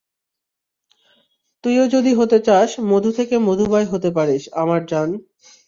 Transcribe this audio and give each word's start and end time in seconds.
তুই 1.63 1.75
ও 1.79 1.85
যদি 1.95 2.11
হতে 2.13 2.37
চাস, 2.39 2.69
মধু 2.91 3.09
থেকে 3.11 3.35
মধুবাই 3.47 3.85
হতে 3.85 4.09
পারিস, 4.11 4.43
আমার 4.61 4.81
জান। 4.85 5.09